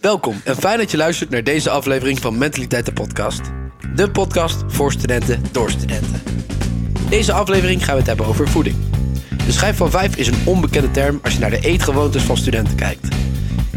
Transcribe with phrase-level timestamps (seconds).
[0.00, 3.40] Welkom en fijn dat je luistert naar deze aflevering van Mentaliteit de Podcast.
[3.94, 6.22] De podcast voor studenten door studenten.
[7.08, 8.76] Deze aflevering gaan we het hebben over voeding.
[9.46, 12.74] De schijf van 5 is een onbekende term als je naar de eetgewoontes van studenten
[12.74, 13.08] kijkt.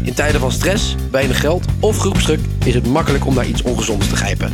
[0.02, 4.08] In tijden van stress, weinig geld of groepsdruk is het makkelijk om naar iets ongezonds
[4.08, 4.52] te grijpen.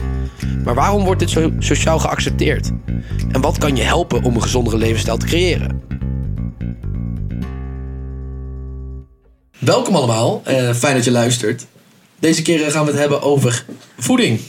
[0.65, 2.71] Maar waarom wordt dit zo sociaal geaccepteerd?
[3.33, 5.83] En wat kan je helpen om een gezondere levensstijl te creëren?
[9.61, 11.67] Welkom allemaal, eh, fijn dat je luistert.
[12.19, 13.65] Deze keer eh, gaan we het hebben over
[13.99, 14.41] voeding,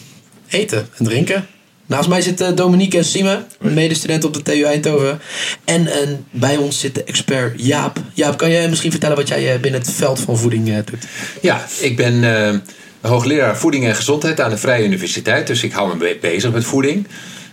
[0.48, 1.48] eten en drinken.
[1.86, 5.20] Naast mij zitten Dominique en Sime, medestudenten op de TU Eindhoven.
[5.66, 7.98] En, en bij ons zit de expert Jaap.
[8.14, 11.06] Jaap, kan jij misschien vertellen wat jij eh, binnen het veld van voeding eh, doet?
[11.42, 12.56] Ja, ik ben eh,
[13.02, 15.48] hoogleraar voeding en gezondheid aan de Vrije Universiteit.
[15.48, 17.08] Dus ik hou me be- bezig met voeding.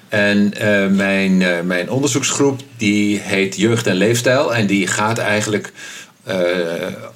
[0.08, 4.54] En eh, mijn, eh, mijn onderzoeksgroep die heet Jeugd en Leefstijl.
[4.54, 5.72] En die gaat eigenlijk eh,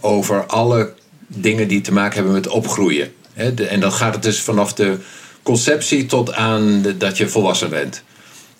[0.01, 0.93] over alle
[1.27, 3.13] dingen die te maken hebben met opgroeien.
[3.55, 4.97] De- en dan gaat het dus vanaf de
[5.43, 8.03] conceptie tot aan de- dat je volwassen bent.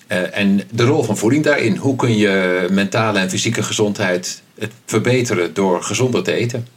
[0.07, 1.75] Eh, en de rol van voeding daarin.
[1.75, 6.67] Hoe kun je mentale en fysieke gezondheid het verbeteren door gezonder te eten?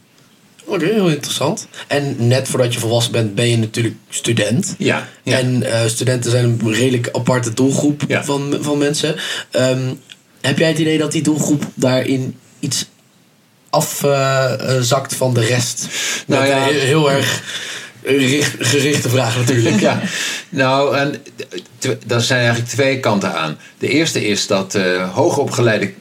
[0.65, 1.67] Oké, heel interessant.
[1.87, 4.75] En net voordat je volwassen bent, ben je natuurlijk student.
[4.77, 5.37] Ja, ja.
[5.37, 8.23] En eh, studenten zijn een redelijk aparte doelgroep Ja.
[8.23, 9.15] van, van mensen.
[9.51, 9.93] Ehm,
[10.41, 12.85] heb jij het idee dat die doelgroep daarin iets
[13.77, 15.87] afzakt van de rest?
[16.27, 16.67] Nou ja.
[16.69, 17.41] een heel erg
[18.03, 19.79] richt- gerichte vraag natuurlijk.
[19.79, 20.01] Ja,
[20.49, 21.23] nou, en
[21.79, 23.57] t- daar zijn eigenlijk twee kanten aan.
[23.79, 25.93] De eerste is dat eh hoogopgeleide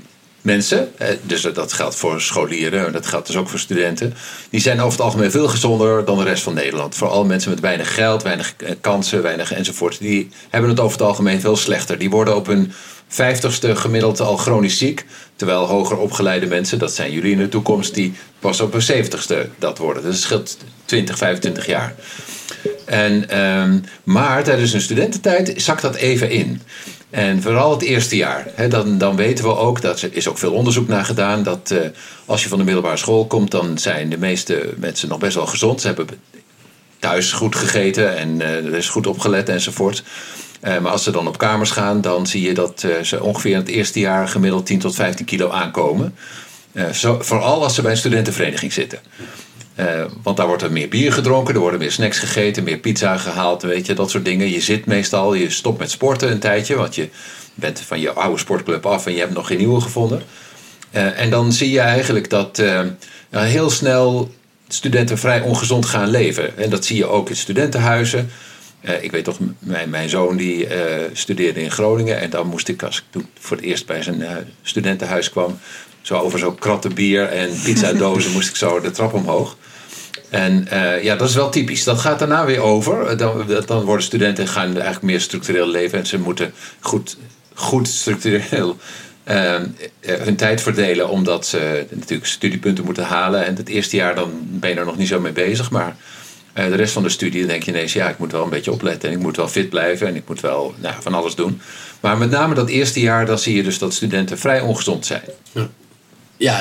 [0.47, 0.89] mensen,
[1.23, 4.15] dus dat geldt voor scholieren, dat geldt dus ook voor studenten,
[4.51, 6.95] die zijn over het algemeen veel gezonder dan de rest van Nederland.
[6.95, 9.99] Vooral mensen met weinig geld, weinig eh, kansen, weinig enzovoort.
[9.99, 11.99] Die hebben het over het algemeen veel slechter.
[11.99, 12.73] Die worden op hun
[13.09, 15.07] vijftigste gemiddeld al chronisch ziek.
[15.37, 19.49] Terwijl hoger opgeleide mensen, dat zijn jullie in de toekomst, die pas op hun zeventigste
[19.59, 20.03] dat worden.
[20.03, 21.95] Dus het scheelt 20, 25 jaar.
[22.85, 26.63] En, ehm, maar tijdens een studententijd zakt dat even in.
[27.17, 28.47] En vooral het eerste jaar.
[28.55, 31.79] Hè, dan, dan weten we ook, er is ook veel onderzoek naar gedaan, dat eh,
[32.25, 35.47] als je van de middelbare school komt, dan zijn de meeste mensen nog best wel
[35.47, 35.81] gezond.
[35.81, 36.07] Ze hebben
[36.99, 40.03] thuis goed gegeten en eh, er is goed opgelet enzovoort.
[40.61, 43.59] Eh, maar als ze dan op kamers gaan, dan zie je dat ze ongeveer in
[43.59, 46.15] het eerste jaar gemiddeld 10 tot 15 kilo aankomen.
[46.93, 48.99] Zo, vooral als ze bij een studentenvereniging zitten.
[49.77, 53.17] Eh, want daar wordt er meer bier gedronken, er worden meer snacks gegeten, meer pizza
[53.17, 54.51] gehaald, weet je, dat soort dingen.
[54.51, 57.09] Je zit meestal, je stopt met sporten een tijdje, want je
[57.55, 60.23] bent van je oude sportclub af en je hebt nog geen nieuwe gevonden.
[60.91, 62.81] Eh, en dan zie je eigenlijk dat eh,
[63.31, 64.31] nou, heel snel
[64.69, 66.59] studenten vrij ongezond gaan leven.
[66.59, 68.31] En dat zie je ook in studentenhuizen.
[69.01, 70.69] Ik weet toch, mijn, mijn zoon die
[71.13, 72.21] studeerde in Groningen.
[72.21, 74.25] En dan moest ik, als ik toen voor het eerst bij zijn
[74.63, 75.59] studentenhuis kwam...
[76.07, 79.57] zo over zo'n kratten bier en pizzadozen moest ik zo de trap omhoog.
[80.31, 81.85] En eh, ja, dat is wel typisch.
[81.85, 83.07] Dat gaat daarna weer over.
[83.07, 85.99] Eh, Dan, dan worden studenten gaan eigenlijk meer structureel leven.
[85.99, 87.17] En ze moeten goed,
[87.55, 88.77] goed structureel
[89.25, 89.63] eh, eh,
[90.01, 91.09] hun tijd verdelen.
[91.09, 93.47] Omdat ze natuurlijk studiepunten moeten halen.
[93.47, 95.71] En het eerste jaar dan ben je er nog niet zo mee bezig.
[95.71, 95.97] Maar
[96.53, 97.93] de rest van de studie denk je ineens...
[97.93, 99.09] ja, ik moet wel een beetje opletten.
[99.09, 100.07] En ik moet wel fit blijven.
[100.07, 101.61] En ik moet wel nou, van alles doen.
[102.01, 103.27] Maar met name dat eerste jaar...
[103.27, 105.23] dan zie je dus dat studenten vrij ongezond zijn.
[105.53, 105.69] Ja,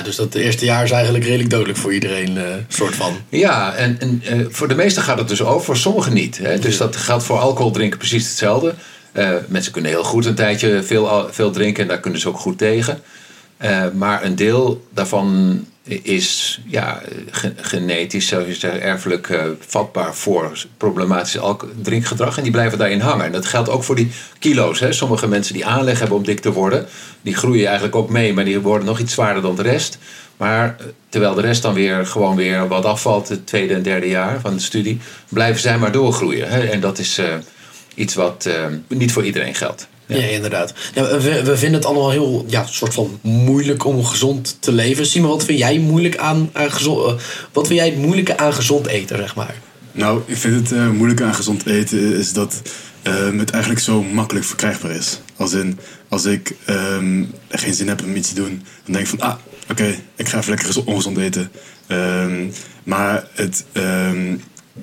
[0.03, 3.17] dus dat eerste jaar is eigenlijk redelijk dodelijk voor iedereen, eh, soort van.
[3.29, 6.37] Ja, en, en eh, voor de meesten gaat het dus over, voor sommigen niet.
[6.37, 6.59] Hè?
[6.59, 8.73] Dus dat geldt voor alcohol drinken precies hetzelfde.
[9.11, 12.39] Eh, mensen kunnen heel goed een tijdje veel, veel drinken en daar kunnen ze ook
[12.39, 13.01] goed tegen.
[13.57, 15.59] Eh, maar een deel daarvan
[16.01, 17.01] is ja,
[17.31, 21.37] ge- genetisch, zou je zeggen, erfelijk eh, vatbaar voor problematisch
[21.81, 22.37] drinkgedrag.
[22.37, 23.25] En die blijven daarin hangen.
[23.25, 24.79] En dat geldt ook voor die kilo's.
[24.79, 24.91] Hè.
[24.93, 26.85] Sommige mensen die aanleg hebben om dik te worden,
[27.21, 29.97] die groeien eigenlijk ook mee, maar die worden nog iets zwaarder dan de rest.
[30.37, 34.07] Maar eh, terwijl de rest dan weer gewoon weer wat afvalt, het tweede en derde
[34.07, 34.99] jaar van de studie,
[35.29, 36.49] blijven zij maar doorgroeien.
[36.49, 36.59] Hè.
[36.67, 37.21] En dat is
[37.95, 38.49] iets wat
[38.87, 39.87] niet voor iedereen geldt.
[40.07, 40.73] Ja, inderdaad.
[40.93, 45.05] Ja, we, we vinden het allemaal heel ja, soort van moeilijk om gezond te leven.
[45.05, 47.13] Simon, wat vind jij moeilijk aan, aan gezond, eh,
[47.51, 49.55] wat vind jij het moeilijke aan gezond eten, zeg maar?
[49.91, 52.61] Nou, ik vind het eh moeilijk aan gezond eten is dat
[53.01, 55.19] ehm, het eigenlijk zo makkelijk verkrijgbaar is.
[55.35, 55.79] Als in,
[56.09, 59.35] als ik ehm, geen zin heb om iets te doen, dan denk ik van, ah,
[59.69, 61.51] oké, ik ga even lekker gezo- ongezond eten.
[61.87, 62.45] Ehm,
[62.83, 64.35] maar het ehm,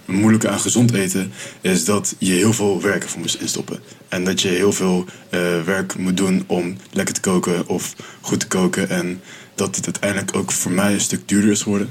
[0.04, 3.80] moeilijke aan gezond eten is dat je heel veel werk ervoor moet instoppen.
[4.08, 8.40] En dat je heel veel eh, werk moet doen om lekker te koken of goed
[8.40, 8.88] te koken.
[8.88, 9.20] En
[9.54, 11.90] dat het uiteindelijk ook voor mij een stuk duurder is geworden.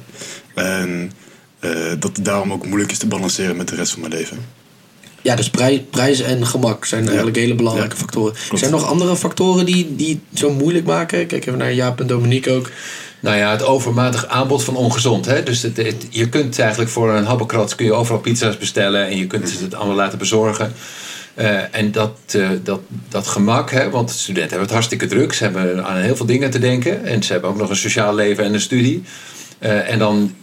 [0.56, 1.12] En
[1.60, 4.38] eh, dat het daarom ook moeilijk is te balanceren met de rest van mijn leven.
[5.24, 8.34] Ja, dus prij, prijs en gemak zijn eigenlijk hele belangrijke Ja, factoren.
[8.34, 8.60] klopt.
[8.60, 11.28] Zijn er nog andere factoren die, die het zo moeilijk maken?
[11.28, 12.72] Kijk even naar Jaap en Dominique ook.
[13.22, 15.26] Nou ja, het overmatig aanbod van ongezond.
[15.26, 15.44] Hè?
[15.44, 19.28] Dus het, je kunt eigenlijk voor een habbekrat kun je overal pizza's bestellen en je
[19.28, 20.74] kunt het allemaal laten bezorgen.
[21.34, 22.80] Eh, en dat, eh, dat,
[23.10, 25.34] dat gemak, hè, want studenten hebben het hartstikke druk.
[25.34, 27.06] Ze hebben aan heel veel dingen te denken.
[27.06, 29.04] En ze hebben ook nog een sociaal leven en een studie.
[29.60, 30.36] Eh, en dan,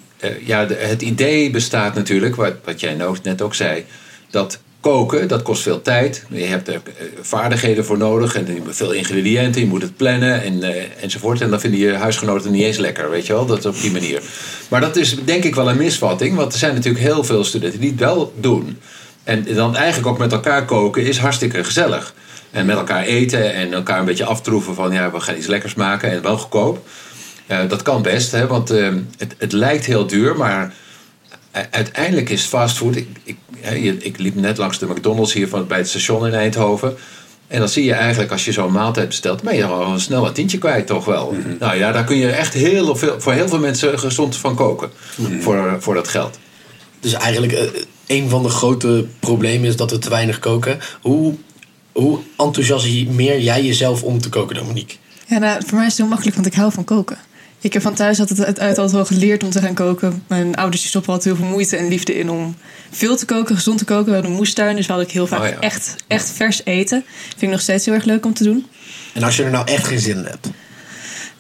[0.44, 3.84] ja, het idee bestaat natuurlijk, wat, wat jij nou net ook zei,
[4.30, 6.25] dat koken, dat kost veel tijd.
[6.30, 10.42] Je hebt er eh, vaardigheden voor nodig en moet veel ingrediënten, je moet het plannen
[10.42, 11.40] en, eh, enzovoort.
[11.40, 14.22] En dan vinden je huisgenoten niet eens lekker, weet je wel, dat op die manier.
[14.69, 17.80] Maar dat is denk ik wel een misvatting, want er zijn natuurlijk heel veel studenten
[17.80, 18.78] die het wel doen.
[19.25, 22.14] En dan eigenlijk ook met elkaar koken is hartstikke gezellig.
[22.50, 25.75] En met elkaar eten en elkaar een beetje aftroeven van ja, we gaan iets lekkers
[25.75, 26.86] maken en wel goedkoop.
[27.46, 30.75] Eh, dat kan best, hè, want eh, het, het lijkt heel duur, maar
[31.70, 32.96] uiteindelijk is fastfood.
[32.96, 33.37] Ik, ik,
[34.02, 36.96] ik liep net langs de McDonald's hier van, bij het station in Eindhoven.
[37.46, 40.32] En dan zie je eigenlijk, als je zo'n maaltijd bestelt, ben je al snel een
[40.32, 41.34] tientje kwijt, toch wel.
[41.58, 44.90] Nou ja, daar kun je echt heel veel, voor heel veel mensen gezond van koken.
[45.40, 46.38] Voor, voor dat geld.
[47.00, 47.66] Dus eigenlijk, eh,
[48.06, 50.78] een van de grote problemen is dat we te weinig koken.
[51.00, 51.34] Hoe,
[51.93, 54.96] hoe enthousiasmeer jij jezelf om te koken, Dominique?
[55.26, 57.19] Ja, nou, voor mij is het heel makkelijk, want ik hou van koken.
[57.60, 60.22] Ik heb van thuis altijd, uit uit altijd wel geleerd om te gaan koken.
[60.26, 62.56] Mijn ouders stoppen altijd heel veel moeite en liefde in om
[62.90, 64.05] veel te koken, gezond te koken.
[64.05, 65.60] We hadden een moestuin, dus had ik heel vaak Oh ja.
[65.60, 67.05] echt, echt vers eten.
[67.28, 68.66] Vind ik nog steeds heel erg leuk om te doen.
[69.14, 70.49] En als je er nou echt geen zin in hebt.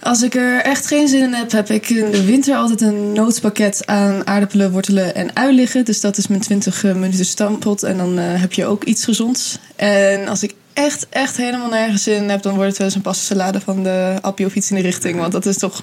[0.00, 3.12] Als ik er echt geen zin in heb, heb ik in de winter altijd een
[3.12, 5.84] noodpakket aan aardappelen, wortelen en ui liggen.
[5.84, 7.82] Dus dat is mijn 20 minuten stampot.
[7.82, 9.58] En dan eh, heb je ook iets gezonds.
[9.76, 12.96] En als ik echt, echt helemaal nergens zin in heb, dan wordt het wel eens
[12.96, 15.18] een pasta salade van de appie of iets in die richting.
[15.18, 15.82] Want dat is toch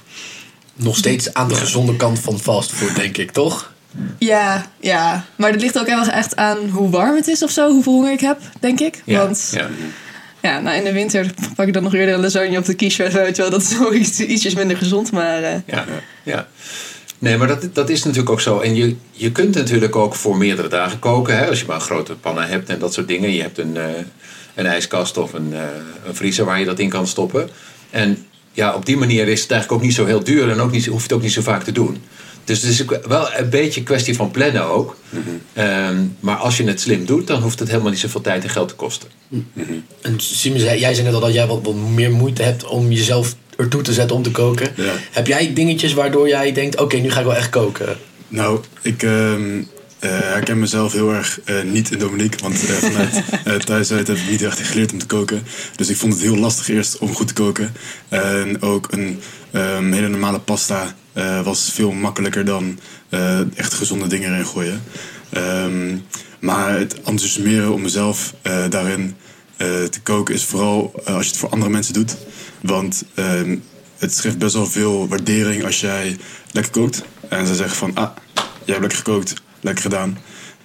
[0.76, 3.74] Nog steeds aan de gezonde kant van fastfood, denk ik, toch?
[4.18, 5.26] Ja, ja.
[5.36, 7.94] Maar dat ligt ook heel erg echt aan hoe warm het is of zo, hoeveel
[7.94, 9.02] honger ik heb, denk ik.
[9.06, 9.70] Ja, Want ja.
[10.42, 10.60] ja.
[10.60, 13.10] nou, in de winter pak ik dan nog eerder een lasagne op de quiche.
[13.10, 13.52] Weet je wel.
[13.52, 15.44] Dat is ook iets, ietsjes minder gezond, maar...
[15.44, 15.86] eh, Ja,
[16.24, 16.48] ja.
[17.20, 18.60] Nee, maar dat, dat is natuurlijk ook zo.
[18.60, 21.38] En je, je kunt natuurlijk ook voor meerdere dagen koken.
[21.38, 21.48] Hè?
[21.48, 23.32] Als je maar grote pannen hebt en dat soort dingen.
[23.32, 23.84] Je hebt een, eh,
[24.56, 25.60] een ijskast of een, eh,
[26.08, 27.50] een vriezer waar je dat in kan stoppen.
[27.90, 30.50] En ja, op die manier is het eigenlijk ook niet zo heel duur.
[30.50, 31.98] En ook niet, hoef je het ook niet zo vaak te doen.
[32.44, 34.98] Dus het is wel een beetje een kwestie van plannen ook.
[35.54, 38.50] Ehm, maar als je het slim doet, dan hoeft het helemaal niet zoveel tijd en
[38.50, 39.10] geld te kosten.
[40.02, 43.36] En Simon, jij zei net al dat jij wat, wat meer moeite hebt om jezelf
[43.58, 44.72] ertoe te zetten om te koken.
[44.76, 44.94] Ja.
[45.12, 47.98] Heb jij dingetjes waardoor jij denkt, oké, nu ga ik wel echt koken?
[48.28, 49.66] Nou, ik ehm, eh,
[50.08, 52.42] herken mezelf heel erg eh, niet in Dominique.
[52.42, 55.44] Want eh, vanuit eh, thuis uit heb ik niet echt geleerd om te koken.
[55.76, 57.74] Dus ik vond het heel lastig eerst om goed te koken.
[58.10, 59.20] En ook een
[59.52, 62.80] ehm, hele normale pasta eh, was veel makkelijker dan
[63.10, 64.84] eh, echt gezonde dingen erin gooien.
[65.30, 65.98] Ehm,
[66.40, 69.16] maar het enthousiasmeren om mezelf eh, daarin
[69.58, 72.16] eh, te koken is vooral eh, als je het voor andere mensen doet.
[72.62, 73.58] Want ehm,
[73.98, 76.18] het geeft best wel veel waardering als jij
[76.52, 77.04] lekker kookt.
[77.30, 79.34] En ze zeggen van, ah, jij hebt lekker gekookt,
[79.66, 80.18] lekker gedaan.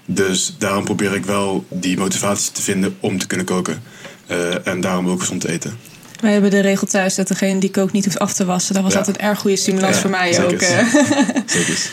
[0.04, 3.82] Dus daarom probeer ik wel die motivatie te vinden om te kunnen koken.
[4.26, 5.78] Eh, en daarom ook gezond te eten.
[6.20, 8.74] Wij hebben de regel thuis dat degene die kookt niet hoeft af te wassen.
[8.74, 8.98] Dat was Ja.
[8.98, 10.52] altijd een erg goede stimulans Ja, voor mij zeker.
[10.52, 10.60] ook.
[10.60, 10.78] eh.
[11.56, 11.90] Zeker.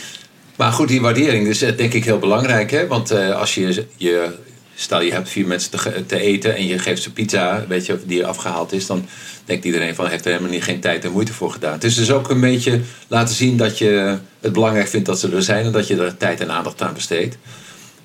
[0.56, 2.70] Maar goed, die waardering is eh, denk ik heel belangrijk.
[2.70, 2.86] Hè?
[2.86, 4.34] Want eh, als je, je,
[4.80, 5.70] stel je hebt vier mensen
[6.06, 9.06] te, eten en je geeft ze pizza, weet je, die afgehaald is, dan
[9.44, 11.72] denkt iedereen van heeft er helemaal niet, geen tijd en moeite voor gedaan.
[11.72, 15.30] Het is dus ook een beetje laten zien dat je het belangrijk vindt dat ze
[15.32, 17.36] er zijn en dat je er tijd en aandacht aan besteedt.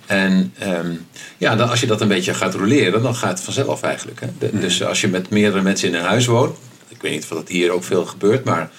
[0.05, 0.91] En ehm,
[1.37, 4.19] ja, dan, als je dat een beetje gaat roleren, dan gaat het vanzelf eigenlijk.
[4.19, 4.27] Hè?
[4.39, 6.57] De- Dus als je met meerdere mensen in een huis woont,
[6.87, 8.71] ik weet niet of dat hier ook veel gebeurt, maar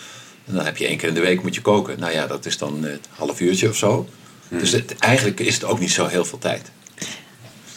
[0.44, 2.00] dan heb je één keer in de week moet je koken.
[2.00, 4.08] Nou ja, dat is dan een half uurtje of zo.
[4.48, 6.70] Dus het, eigenlijk is het ook niet zo heel veel tijd.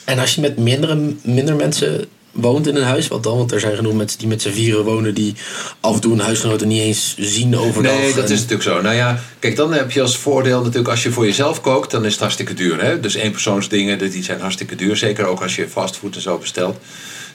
[0.08, 3.38] En als je met mindere, minder mensen woont in een huis, wat dan?
[3.38, 5.34] Want er zijn genoeg mensen die met z'n vieren wonen die
[5.80, 7.92] af en toe een huisgenoten niet eens zien overdag.
[7.98, 8.82] Nee, dat En- is natuurlijk zo.
[8.82, 12.06] Nou ja, kijk, dan heb je als voordeel natuurlijk als je voor jezelf kookt, dan
[12.06, 12.82] is het hartstikke duur.
[12.84, 13.00] Hè?
[13.00, 14.96] Dus eenpersoonsdingen, die zijn hartstikke duur.
[14.98, 16.78] Zeker ook als je fastfood en zo bestelt.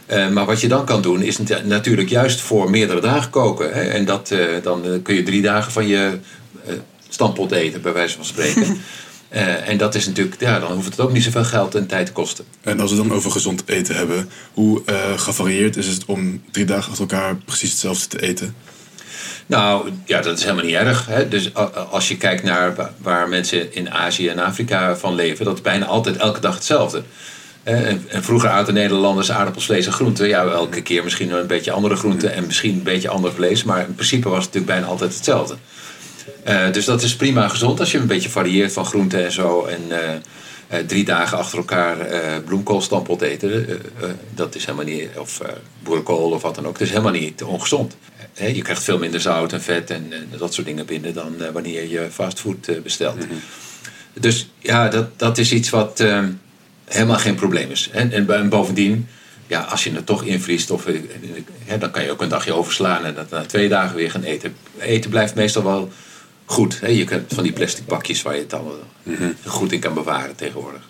[0.07, 3.73] Eh, maar wat je dan kan doen, is nat- natuurlijk juist voor meerdere dagen koken.
[3.75, 3.81] Hè?
[3.83, 6.19] En dat, eh, dan eh, kun je drie dagen van je
[7.09, 8.67] stampot eten, bij wijze van spreken.
[9.33, 12.07] Eh, en dat is natuurlijk, ja, dan hoeft het ook niet zoveel geld en tijd
[12.07, 12.45] te kosten.
[12.61, 16.43] En als we het dan over gezond eten hebben, hoe eh, gevarieerd is het om
[16.51, 18.55] drie dagen achter elkaar precies hetzelfde te eten?
[19.47, 21.07] Nou, ja, dat is helemaal niet erg.
[21.07, 21.29] Hè?
[21.29, 21.61] Dus a-
[21.91, 25.61] als je kijkt naar wa- waar mensen in Azië en Afrika van leven, dat is
[25.61, 27.03] bijna altijd elke dag hetzelfde.
[27.63, 30.29] Eh, En, en vroeger aten Nederlanders aardappels, vlees en groenten.
[30.29, 33.65] Ja, elke keer misschien een beetje andere groenten en misschien een beetje ander vlees.
[33.65, 35.57] Maar in principe was het natuurlijk bijna altijd hetzelfde.
[36.45, 39.65] Eh, dus dat is prima gezond als je een beetje varieert van groenten en zo.
[39.65, 40.15] En eh,
[40.69, 41.97] eh, drie dagen achter elkaar
[42.45, 43.81] bloemkoolstampot eten.
[44.35, 45.41] dat is helemaal niet, of
[45.83, 46.73] boerenkool of wat dan ook.
[46.73, 47.97] Dat is helemaal niet ongezond.
[48.35, 51.89] je krijgt veel minder zout en vet en, en dat soort dingen binnen dan wanneer
[51.89, 53.17] je fastfood bestelt.
[54.13, 56.05] Dus ja, dat, dat is iets wat
[56.85, 57.89] helemaal geen probleem is.
[57.93, 59.09] En, en, en bovendien,
[59.47, 60.87] ja, als je het toch invriest, of,
[61.65, 64.23] hè, dan kan je ook een dagje overslaan en dat na twee dagen weer gaan
[64.23, 64.55] eten.
[64.79, 65.91] Eten blijft meestal wel
[66.53, 66.79] goed.
[66.81, 66.89] Hè?
[66.89, 70.37] Je hebt van die plastic bakjes waar je het dan wel goed in kan bewaren
[70.37, 70.81] tegenwoordig.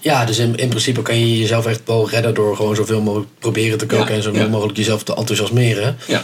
[0.00, 3.30] Ja, dus in, in principe kan je jezelf echt wel redden door gewoon zoveel mogelijk
[3.38, 4.48] proberen te koken Ja, en zoveel ja.
[4.48, 5.96] mogelijk jezelf te enthousiasmeren.
[6.06, 6.22] Ja.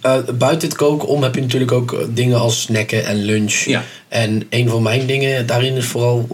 [0.00, 3.54] Eh, buiten het koken om heb je natuurlijk ook eh, dingen als snacken en lunch.
[3.54, 3.84] Ja.
[4.08, 6.28] En een van mijn dingen daarin is vooral,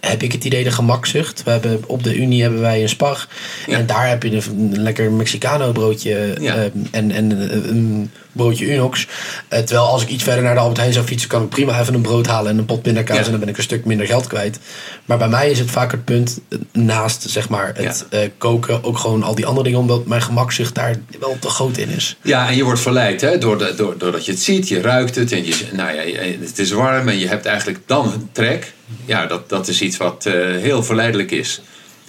[0.00, 1.42] heb ik het idee, de gemakzucht.
[1.42, 3.28] We hebben, op de Unie hebben wij een spar.
[3.66, 3.78] Ja.
[3.78, 6.54] En daar heb je een, lekker Mexicano broodje Ja.
[6.54, 9.06] eh, en, en eh, een broodje Unox.
[9.48, 11.80] Eh, terwijl als ik iets verder naar de Albert Heijn zou fietsen, kan ik prima
[11.80, 13.16] even een brood halen en een pot pindakaas.
[13.18, 13.24] Ja.
[13.24, 14.58] En dan ben ik een stuk minder geld kwijt.
[15.04, 18.84] Maar bij mij is het vaak het punt, eh, naast zeg maar, het eh, koken,
[18.84, 22.16] ook gewoon al die andere dingen, omdat mijn gemakzucht daar wel te groot in is.
[22.22, 25.14] Ja, en je wordt verleid hè, door de, door, doordat je het ziet, je ruikt
[25.14, 28.72] het en je, nou ja, het is warm en je hebt eigenlijk dan een trek.
[29.04, 30.24] Ja, dat, dat is iets wat
[30.60, 31.60] heel verleidelijk is.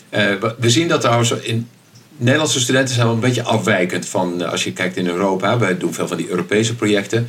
[0.09, 1.67] We- we zien dat trouwens in
[2.17, 5.59] Nederlandse studenten zijn wel een beetje afwijkend van eh, als je kijkt in Europa.
[5.59, 7.27] Wij doen veel van die Europese projecten.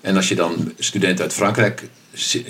[0.00, 2.40] En als je dan studenten uit Frankrijk eh,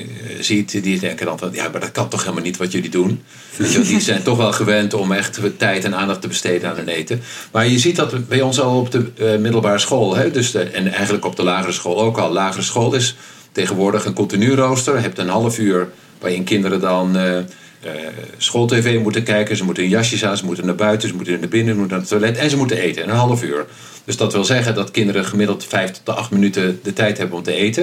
[0.40, 3.22] ziet, die denken dan van ja, maar dat kan toch helemaal niet wat jullie doen.
[3.58, 7.22] Die zijn toch wel gewend om echt tijd en aandacht te besteden aan hun eten.
[7.52, 10.62] Maar je ziet dat bij ons al op de eh, middelbare school, hè, dus de,
[10.62, 12.32] en eigenlijk op de lagere school ook al.
[12.32, 13.16] Lagere school is
[13.52, 14.94] tegenwoordig een continu rooster.
[14.94, 15.88] Je hebt een half uur
[16.22, 17.38] waarin kinderen dan eh
[17.82, 17.90] eh,
[18.36, 19.56] schooltv moeten kijken.
[19.56, 21.96] Ze moeten hun jasjes aan, ze moeten naar buiten, ze moeten naar binnen, ze moeten
[21.96, 23.02] naar het toilet en ze moeten eten.
[23.02, 23.66] Een half uur.
[24.04, 27.42] Dus dat wil zeggen dat kinderen gemiddeld vijf tot acht minuten de tijd hebben om
[27.42, 27.82] te eten.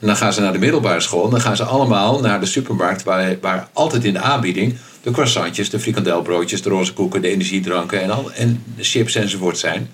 [0.00, 2.46] En dan gaan ze naar de middelbare school en dan gaan ze allemaal naar de
[2.46, 7.28] supermarkt waar, waar altijd in de aanbieding de croissantjes, de frikandelbroodjes, de roze koeken, de
[7.28, 9.90] energiedranken en, al, en de chips enzovoort zijn.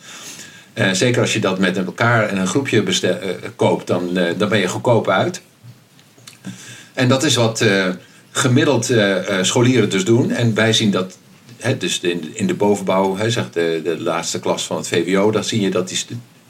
[0.72, 3.18] Eh, zeker als je dat met elkaar en een groepje bestel,
[3.56, 5.42] koopt, dan, dan ben je goedkoop uit.
[6.96, 7.88] En dat is wat eh,
[8.30, 10.30] gemiddeld eh, eh, scholieren dus doen.
[10.30, 11.18] En wij zien dat,
[11.78, 15.44] dus in, in de bovenbouw, hè, zeg de, de laatste klas van het VWO, dan
[15.44, 15.98] zie je dat die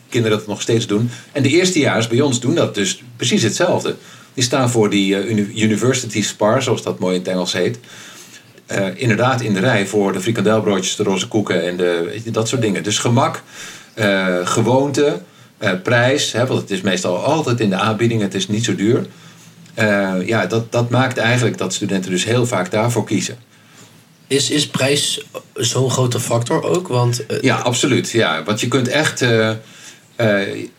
[0.08, 1.10] kinderen dat nog steeds doen.
[1.32, 3.94] En de eerstejaars bij ons doen dat dus precies hetzelfde.
[4.34, 7.78] Die staan voor die uni- university spar, zoals dat mooi in het Engels heet.
[8.94, 12.82] Inderdaad in de rij voor de frikandelbroodjes, de roze koeken en de, dat soort dingen.
[12.82, 13.42] Dus gemak,
[14.44, 15.20] gewoonte,
[15.82, 19.06] prijs, hè, want het is meestal altijd in de aanbieding, het is niet zo duur.
[19.76, 23.36] Eh, ja, dat, dat maakt eigenlijk dat studenten dus heel vaak daarvoor kiezen.
[24.26, 26.88] Is, is prijs zo'n grote factor ook?
[26.88, 28.10] Want eh, Ja, absoluut.
[28.10, 29.22] Ja, want je kunt echt.
[29.22, 29.50] eh,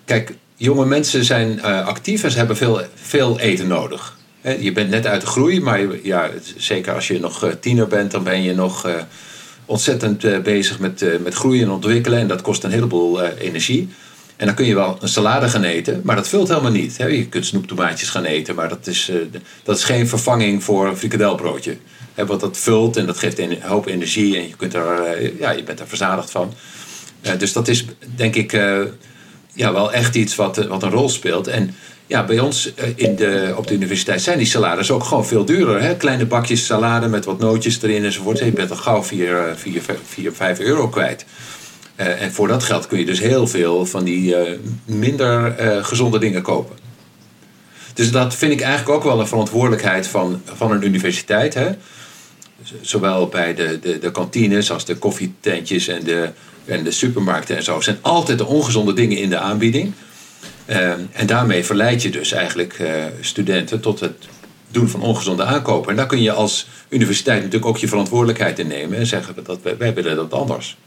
[0.06, 4.16] kijk, jonge mensen zijn actief en ze hebben veel, veel eten nodig.
[4.60, 8.12] Je bent net uit de groei, maar je- ja, zeker als je nog tiener bent,
[8.12, 8.88] dan ben je nog
[9.66, 12.20] ontzettend bezig met, met groeien en ontwikkelen.
[12.20, 13.90] En dat kost een heleboel energie.
[14.38, 16.96] En dan kun je wel een salade gaan eten, maar dat vult helemaal niet.
[16.96, 19.16] Je kunt snoeptomaatjes gaan eten, maar dat is, eh,
[19.64, 21.78] dat is geen vervanging voor een frikandelbroodje.
[22.14, 25.40] Hè, want dat vult en dat geeft een hoop energie en je, kunt er, eh,
[25.40, 26.54] ja, je bent er verzadigd van.
[27.22, 28.52] Eh, dus dat is denk ik
[29.54, 31.48] ja, wel echt iets wat, wat een rol speelt.
[31.48, 31.76] En
[32.08, 35.82] ja, bij ons in de, op de universiteit zijn die salades ook gewoon veel duurder.
[35.82, 35.96] Hè?
[35.96, 38.40] Kleine bakjes salade met wat nootjes erin enzovoort.
[38.40, 41.26] Je bent al gauw 4, 4, 4 5 euro kwijt.
[41.98, 45.86] Eh, en voor dat geld kun je dus heel veel van die eh, minder eh,
[45.86, 46.76] gezonde dingen kopen.
[47.94, 51.54] Dus dat vind ik eigenlijk ook wel een verantwoordelijkheid van, van een universiteit.
[51.54, 51.70] Hè?
[52.82, 56.30] Zowel bij de, de, de kantines als de koffietentjes en de,
[56.66, 57.82] en de supermarkten en zo.
[57.82, 59.94] zijn altijd de ongezonde dingen in de aanbieding.
[61.12, 62.82] En daarmee verleid je dus eigenlijk
[63.22, 64.28] studenten tot het
[64.72, 65.90] doen van ongezonde aankopen.
[65.90, 68.98] En daar kun je als universiteit natuurlijk ook je verantwoordelijkheid in nemen.
[68.98, 70.78] En zeggen dat wij, wij willen dat anders.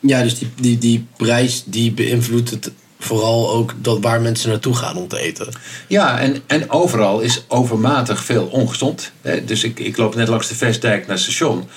[0.00, 4.74] Ja, dus die, die, die prijs die beïnvloedt het vooral ook dat waar mensen naartoe
[4.74, 5.48] gaan om te eten.
[5.86, 9.12] Ja, en, en overal is overmatig veel ongezond.
[9.22, 11.68] Hè, Dus ik, ik loop net langs de Vestdijk naar het station.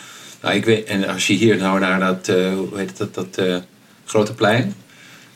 [0.42, 3.14] Nou, ik weet, en als je hier nou naar dat, eh, hoe heet het, dat,
[3.14, 3.56] dat eh,
[4.06, 4.76] grote plein,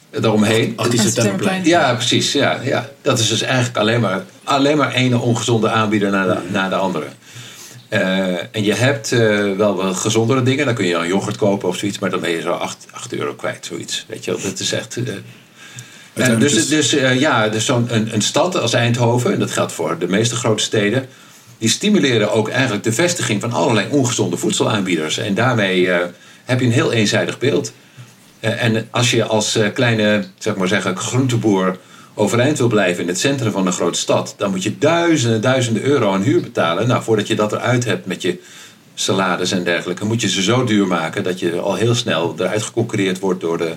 [0.09, 0.73] eh, daaromheen.
[0.75, 1.65] 18 septemberplein.
[1.65, 2.31] Ja, precies.
[2.31, 2.89] Ja, ja.
[3.01, 6.75] Dat is dus eigenlijk alleen maar, alleen maar één ongezonde aanbieder naar de, naar de
[6.75, 7.05] andere.
[7.93, 10.65] Eh, en je hebt eh, wel wat gezondere dingen.
[10.65, 11.99] Dan kun je een yoghurt kopen of zoiets.
[11.99, 14.05] Maar dan ben je zo 8, 8 euro kwijt, zoiets.
[14.07, 14.97] Weet je wel, dat is echt...
[14.97, 19.51] eh, en dus dus eh, ja, dus zo'n een, een stad als Eindhoven, en dat
[19.51, 21.07] geldt voor de meeste grote steden,
[21.57, 25.17] die stimuleren ook eigenlijk de vestiging van allerlei ongezonde voedselaanbieders.
[25.17, 25.89] En daarmee
[26.43, 27.73] heb je een heel eenzijdig beeld.
[28.39, 31.77] En als je als kleine, zeg maar zeggen, groenteboer
[32.13, 35.83] overeind wil blijven in het centrum van een grote stad, dan moet je duizenden, duizenden
[35.83, 36.87] euro aan huur betalen.
[36.87, 38.39] Nou, voordat je dat eruit hebt met je
[38.95, 42.63] salades en dergelijke, moet je ze zo duur maken dat je al heel snel eruit
[42.63, 43.73] geconcurreerd wordt door de,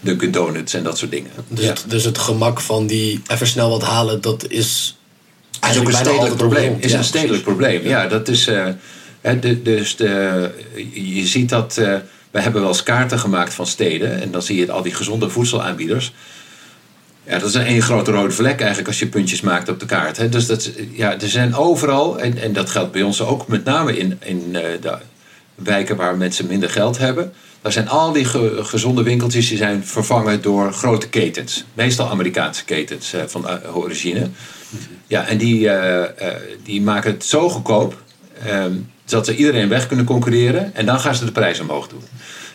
[0.00, 1.30] Dunkin' Donuts en dat soort dingen.
[1.48, 1.70] Dus, Ja.
[1.70, 4.96] het, dus het gemak van die even snel wat halen, dat is
[5.70, 6.76] is ook een stedelijk probleem.
[6.80, 7.82] is Ja, een stedelijk probleem.
[7.86, 8.46] Ja, dat is.
[8.46, 8.66] eh,
[9.40, 10.50] de, dus de,
[10.92, 11.76] je ziet dat.
[11.78, 11.94] eh,
[12.30, 14.20] we hebben wel eens kaarten gemaakt van steden.
[14.22, 16.12] En dan zie je al die gezonde voedselaanbieders.
[17.28, 20.16] Ja, dat is één grote rode vlek eigenlijk als je puntjes maakt op de kaart.
[20.16, 20.28] Hè.
[20.28, 23.98] Dus dat, ja, er zijn overal, en, en dat geldt bij ons ook met name
[23.98, 24.96] in, in eh, de
[25.54, 27.32] wijken waar mensen minder geld hebben.
[27.62, 31.64] Daar zijn al die ge- gezonde winkeltjes die zijn vervangen door grote ketens.
[31.74, 34.28] Meestal Amerikaanse ketens van eh, origine.
[35.06, 38.02] Ja, en die, eh, die maken het zo goedkoop
[38.46, 38.72] ehm,
[39.04, 40.74] dat ze iedereen weg kunnen concurreren.
[40.74, 42.02] En dan gaan ze de prijs omhoog doen.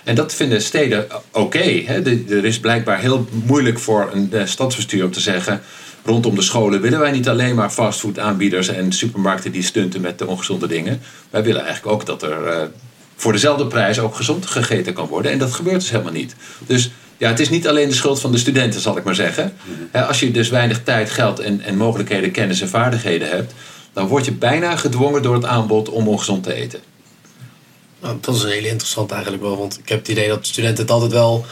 [0.03, 1.83] En dat vinden steden oké.
[2.29, 5.61] er is blijkbaar heel moeilijk voor een eh, stadsbestuur om te zeggen...
[6.05, 8.67] rondom de scholen willen wij niet alleen maar fastfood aanbieders...
[8.67, 11.01] en supermarkten die stunten met de ongezonde dingen.
[11.29, 12.63] Wij willen eigenlijk ook dat er eh,
[13.15, 15.31] voor dezelfde prijs ook gezond gegeten kan worden.
[15.31, 16.35] En dat gebeurt dus helemaal niet.
[16.67, 19.53] Dus ja, het is niet alleen de schuld van de studenten, zal ik maar zeggen.
[19.91, 23.53] Als je dus weinig tijd, geld en, en mogelijkheden, kennis en vaardigheden hebt...
[23.93, 26.79] dan word je bijna gedwongen door het aanbod om ongezond te eten.
[28.03, 29.57] Nou, dat is hele interessant eigenlijk wel.
[29.57, 31.45] Want ik heb het idee dat studenten het altijd wel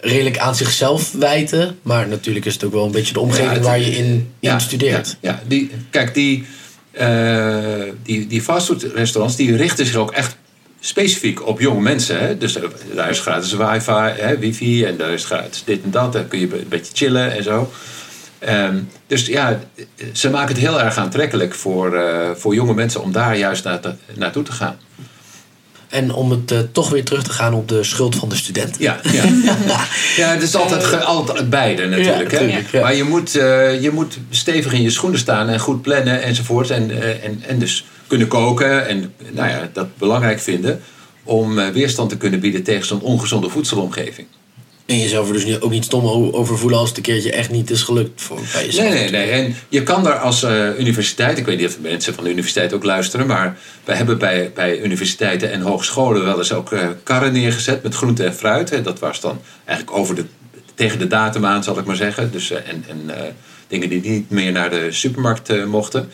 [0.00, 1.78] redelijk aan zichzelf wijten.
[1.82, 4.32] Maar natuurlijk is het ook wel een beetje de omgeving Ja, het- waar je in,
[4.40, 5.16] in studeert.
[5.20, 5.42] Ja, ja.
[5.46, 6.46] Die, kijk, die,
[6.90, 10.36] eh die, die fastfoodrestaurants die richten zich ook echt
[10.80, 12.18] specifiek op jonge mensen.
[12.18, 12.38] Hè?
[12.38, 12.58] Dus
[12.94, 16.12] daar is gratis wifi, hè, wifi en daar is gratis dit en dat.
[16.12, 17.72] Dan kun je een beetje chillen en zo.
[18.38, 18.76] Ehm,
[19.06, 19.60] dus ja,
[20.12, 23.80] ze maken het heel erg aantrekkelijk voor, eh, voor jonge mensen om daar juist naar
[23.80, 24.76] te- naartoe te gaan.
[25.96, 28.76] En om het eh, toch weer terug te gaan op de schuld van de student.
[28.78, 29.24] Ja, ja.
[30.22, 32.30] ja het is altijd, altijd beide natuurlijk.
[32.30, 32.44] Ja, hè?
[32.44, 32.80] natuurlijk, ja.
[32.80, 36.70] Maar je moet, eh, je moet stevig in je schoenen staan en goed plannen enzovoort.
[36.70, 40.80] En, eh, en, en dus kunnen koken en nou ja, dat belangrijk vinden
[41.22, 44.26] om weerstand te kunnen bieden tegen zo'n ongezonde voedselomgeving.
[44.86, 47.70] En jezelf er dus ook niet stom over voelen als het een keertje echt niet
[47.70, 48.88] is gelukt voor, bij jezelf.
[48.88, 49.30] Nee, nee, nee.
[49.30, 52.72] En je kan daar als eh, universiteit, ik weet niet of mensen van de universiteit
[52.72, 57.32] ook luisteren, maar wij hebben bij, bij universiteiten en hogescholen wel eens ook eh, karren
[57.32, 58.70] neergezet met groente en fruit.
[58.70, 58.82] Hè.
[58.82, 60.24] Dat was dan eigenlijk over de,
[60.74, 62.32] tegen de datum aan, zal ik maar zeggen.
[62.32, 63.34] Dus, eh, en en
[63.68, 66.10] dingen die niet meer naar de supermarkt mochten.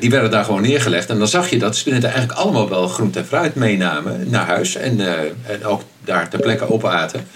[0.00, 1.08] Die werden daar gewoon neergelegd.
[1.10, 4.74] En dan zag je dat studenten eigenlijk allemaal wel groente en fruit meenamen naar huis.
[4.74, 5.00] En,
[5.46, 7.26] en ook daar ter plekke opaten.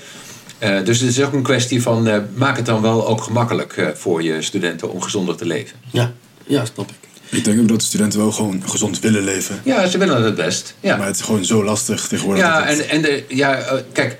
[0.61, 3.77] Eh, dus het is ook een kwestie van eh, maak het dan wel ook gemakkelijk
[3.77, 5.77] eh, voor je studenten om gezonder te leven.
[5.91, 6.13] Ja,
[6.47, 7.09] ja, snap ik.
[7.39, 9.61] Ik denk ook dat de studenten wel gewoon gezond willen leven.
[9.65, 10.75] Ja, ze willen het best.
[10.81, 12.43] Ja, Maar het is gewoon zo lastig tegenwoordig.
[12.45, 14.19] ja dat het- en, en de, ja, kijk,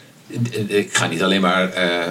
[0.67, 2.11] ik ga niet alleen maar eh, eh,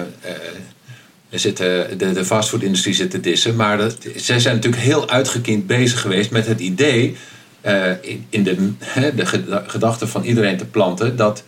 [1.30, 6.00] zitten, de, de fastfoodindustrie zit te dissen, maar dat, zij zijn natuurlijk heel uitgekiend bezig
[6.00, 7.16] geweest met het idee
[7.60, 11.42] eh, in, in de, hè, de geda- gedachte van iedereen te planten dat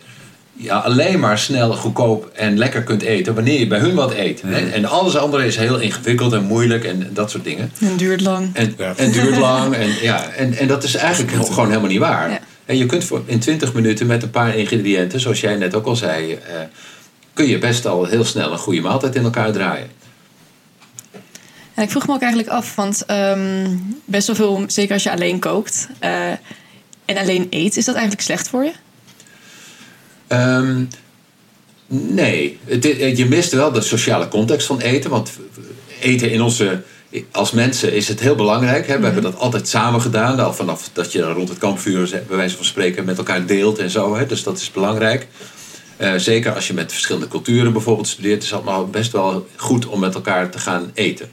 [0.53, 4.41] je alleen maar snel, goedkoop en lekker kunt eten wanneer je bij hun wat eet.
[4.41, 7.71] En, en alles andere is heel ingewikkeld en moeilijk en dat soort dingen.
[7.79, 8.49] En duurt lang.
[8.53, 8.93] En, Ja.
[8.95, 9.73] en duurt lang.
[9.75, 12.29] En, ja, en, en dat is eigenlijk gewoon helemaal niet waar.
[12.29, 12.39] Ja.
[12.65, 15.85] En je kunt voor, in 20 minuten met een paar ingrediënten, zoals jij net ook
[15.85, 16.39] al zei, eh,
[17.33, 19.87] kun je best al heel snel een goede maaltijd in elkaar draaien.
[21.73, 23.67] En ik vroeg me ook eigenlijk af, want ehm,
[24.05, 26.29] best wel veel, zeker als je alleen kookt eh,
[27.05, 28.71] en alleen eet, is dat eigenlijk slecht voor je?
[30.37, 30.83] Ehm,
[31.87, 35.09] nee, het, i- je mist wel de sociale context van eten.
[35.09, 35.31] Want
[36.01, 36.81] eten in onze,
[37.31, 38.87] als mensen is het heel belangrijk.
[38.87, 38.97] Hè?
[38.97, 40.39] We hebben dat altijd samen gedaan.
[40.39, 43.89] Al vanaf dat je rond het kampvuur bij wijze van spreken met elkaar deelt en
[43.89, 44.15] zo.
[44.15, 44.25] Hè?
[44.25, 45.27] Dus dat is belangrijk.
[45.97, 49.85] Eh, zeker als je met verschillende culturen bijvoorbeeld studeert, is het allemaal best wel goed
[49.85, 51.29] om met elkaar te gaan eten.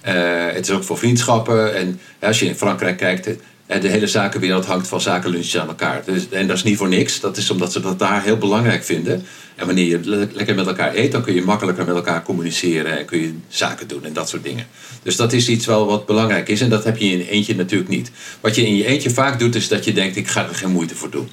[0.00, 0.14] Eh,
[0.52, 1.74] het is ook voor vriendschappen.
[1.74, 3.28] En als je in Frankrijk kijkt,
[3.70, 6.02] eh, de hele zakenwereld hangt van zakenlunches aan elkaar.
[6.04, 7.20] Dus, en dat is niet voor niks.
[7.20, 9.24] Dat is omdat ze dat daar heel belangrijk vinden.
[9.56, 12.98] En wanneer je le- lekker met elkaar eet, dan kun je makkelijker met elkaar communiceren
[12.98, 14.66] en kun je zaken doen en dat soort dingen.
[15.02, 16.60] Dus dat is iets wel wat belangrijk is.
[16.60, 18.10] En dat heb je in je eentje natuurlijk niet.
[18.40, 20.70] Wat je in je eentje vaak doet, is dat je denkt: ik ga er geen
[20.70, 21.28] moeite voor doen.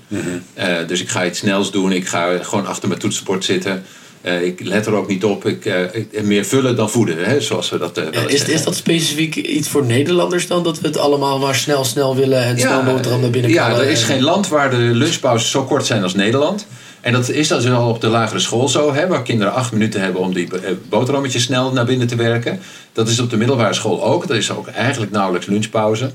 [0.54, 1.92] Eh, dus ik ga iets snels doen.
[1.92, 3.84] Ik ga gewoon achter mijn toetsenbord zitten.
[4.22, 5.46] Eh, ik let er ook niet op.
[5.46, 8.38] Ik, eh, ik- meer vullen dan voeden, hè, zoals we dat eh, wel eens Is,
[8.38, 8.54] zeggen.
[8.56, 10.64] is dat specifiek iets voor Nederlanders dan?
[10.64, 13.90] Dat we het allemaal maar snel, snel willen en snel boterham naar binnen Ja, er
[13.90, 16.66] is en- geen land waar de lunchpauzes zo kort zijn als Nederland.
[17.02, 20.02] En dat is dan al op de lagere school zo, hè, waar kinderen acht minuten
[20.02, 20.48] hebben om die
[20.90, 22.60] boterhammetjes snel naar binnen te werken.
[22.94, 24.24] Dat is op de middelbare school ook.
[24.30, 26.12] Er is ook eigenlijk nauwelijks lunchpauze.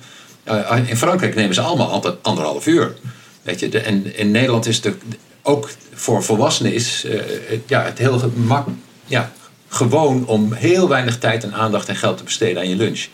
[0.86, 2.94] In Frankrijk nemen ze allemaal altijd anderhalf uur.
[3.42, 4.92] Weet je, de, en in Nederland is de,
[5.42, 7.12] ook voor volwassenen is eh,
[7.48, 8.66] het- ja, het heel gemak,
[9.06, 9.32] ja,
[9.68, 13.06] gewoon om heel weinig tijd en aandacht en geld te besteden aan je lunch.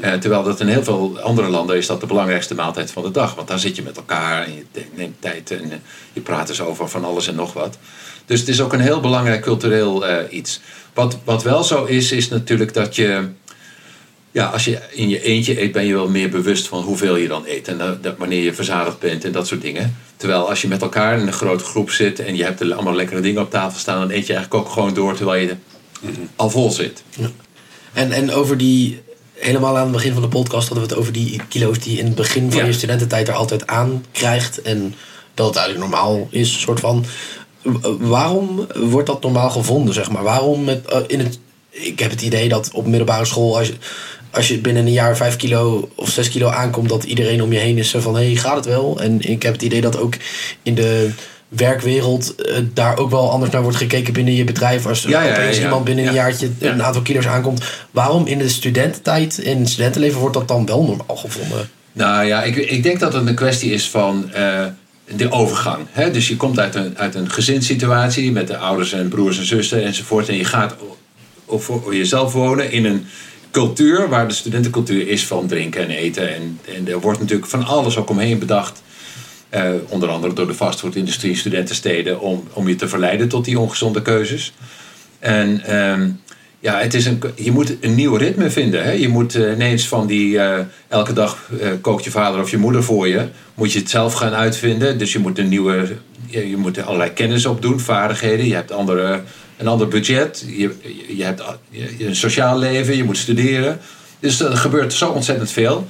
[0.00, 3.10] Eh, terwijl dat in heel veel andere landen is dat de belangrijkste maaltijd van de
[3.10, 3.34] dag.
[3.34, 5.76] Want daar zit je met elkaar en je neemt tijd en eh,
[6.12, 7.78] je praat eens over van alles en nog wat.
[8.26, 10.60] Dus het is ook een heel belangrijk cultureel iets.
[10.94, 13.28] Wat, wat wel zo is, is natuurlijk dat je
[14.36, 17.28] ja, als je in je eentje eet, ben je wel meer bewust van hoeveel je
[17.28, 17.68] dan eet.
[17.68, 19.96] En dat, dat wanneer je verzadigd bent en dat soort dingen.
[20.16, 22.94] Terwijl als je met elkaar in een grote groep zit en je hebt er allemaal
[22.94, 25.54] lekkere dingen op tafel staan, dan eet je eigenlijk ook gewoon door terwijl je
[26.36, 27.02] al vol zit.
[27.92, 29.00] En, en over die,
[29.34, 32.04] helemaal aan het begin van de podcast hadden we het over die kilo's die in
[32.04, 32.66] het begin van Ja.
[32.66, 34.62] je studententijd er altijd aan krijgt.
[34.62, 34.94] En
[35.34, 37.04] dat het eigenlijk normaal is, soort van.
[37.98, 40.22] Waarom wordt dat normaal gevonden, zeg maar?
[40.22, 41.38] Waarom met, eh, in het,
[41.70, 43.74] ik heb het idee dat op middelbare school, als je,
[44.36, 47.58] als je binnen een jaar vijf kilo of zes kilo aankomt, dat iedereen om je
[47.58, 49.00] heen is van, hé, hey, gaat het wel?
[49.00, 50.14] En ik heb het idee dat ook
[50.62, 51.10] in de
[51.48, 54.86] werkwereld eh, daar ook wel anders naar wordt gekeken binnen je bedrijf.
[54.86, 55.60] Als er Ja, ja, ja.
[55.62, 56.22] iemand binnen een Ja.
[56.22, 56.72] jaartje Ja.
[56.72, 57.64] een aantal kilo's aankomt.
[57.90, 61.70] Waarom in de studententijd, in het studentenleven, wordt dat dan wel normaal gevonden?
[61.92, 64.64] Nou ja, ik, ik denk dat het een kwestie is van eh,
[65.16, 65.86] de overgang.
[65.90, 66.10] Hè?
[66.10, 69.84] Dus je komt uit een, uit een gezinssituatie met de ouders en broers en zussen
[69.84, 70.28] enzovoort.
[70.28, 70.74] En je gaat
[71.46, 73.06] voor jezelf wonen in een
[73.56, 76.34] cultuur waar de studentencultuur is van drinken en eten.
[76.34, 78.82] En, en er wordt natuurlijk van alles ook omheen bedacht.
[79.48, 84.02] Eh, onder andere door de fastfoodindustrie, studentensteden, om, om je te verleiden tot die ongezonde
[84.02, 84.52] keuzes.
[85.18, 86.10] En ehm,
[86.60, 88.84] ja, het is een, je moet een nieuw ritme vinden.
[88.84, 88.90] Hè?
[88.90, 92.82] Je moet eh, ineens van die eh, elke dag kookt je vader of je moeder
[92.82, 94.98] voor je, moet je het zelf gaan uitvinden.
[94.98, 98.46] Dus je moet een nieuwe, je, moet er allerlei kennis opdoen, vaardigheden.
[98.46, 99.20] Je hebt andere,
[99.56, 100.44] een ander budget.
[100.46, 100.74] Je,
[101.16, 103.78] je hebt je- een sociaal leven, je moet studeren.
[104.20, 105.86] Dus er gebeurt zo ontzettend veel.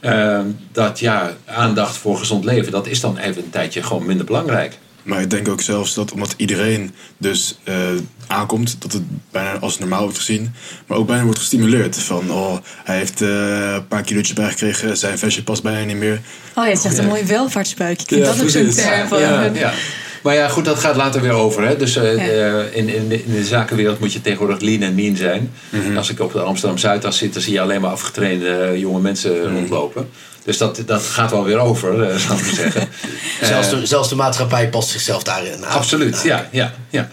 [0.00, 0.40] eh,
[0.72, 4.78] dat ja, aandacht voor gezond leven, dat is dan even een tijdje gewoon minder belangrijk.
[5.02, 7.74] Maar ik denk ook zelfs dat omdat iedereen dus eh,
[8.26, 10.52] aankomt, dat het bijna als normaal wordt gezien.
[10.86, 11.96] Maar ook bijna wordt gestimuleerd.
[11.98, 16.20] Van, oh, hij heeft eh, een paar kilootjes bijgekregen, zijn vestje past bijna niet meer.
[16.54, 18.02] Oh, je zegt een mooi welvaartsbuikje.
[18.02, 19.72] Ik vind Ja, dat ook zo'n term van ja, ja.
[20.22, 21.62] Maar ja, goed, dat gaat later weer over.
[21.66, 21.76] Hè?
[21.76, 22.32] Dus eh, Ja.
[22.32, 25.52] eh, in, in, de, in de zakenwereld moet je tegenwoordig lean en mean zijn.
[25.96, 29.00] Als ik op de Amsterdam Zuidas zit, dan zie je alleen maar afgetrainde eh, jonge
[29.00, 30.08] mensen rondlopen.
[30.44, 32.88] Dus dat, dat gaat wel weer over, eh, zou ik maar zeggen.
[33.42, 35.72] zelfs, de, zelfs de maatschappij past zichzelf daarin aan.
[35.72, 37.08] absoluut, ja, ja, ja.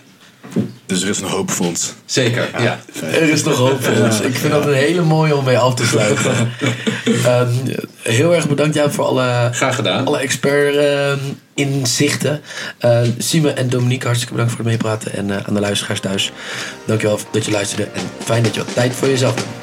[0.89, 1.93] Dus er is een hoop voor ons.
[2.05, 2.79] Zeker, ja.
[3.01, 4.19] Er is nog hoop voor ons.
[4.19, 6.31] Ik vind dat een hele mooie om mee af te sluiten.
[7.25, 7.49] Ehm,
[8.01, 10.05] heel erg bedankt jou voor alle, Graag gedaan.
[10.05, 11.19] alle expert ehm,
[11.53, 12.41] inzichten.
[12.85, 15.13] Uh, Sime en Dominique, hartstikke bedankt voor het meepraten.
[15.13, 16.31] En eh, aan de luisteraars thuis,
[16.85, 17.87] dankjewel dat je luisterde.
[17.93, 19.58] En fijn dat je wat tijd voor jezelf hebt.